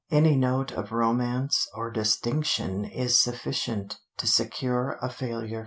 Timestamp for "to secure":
4.17-4.97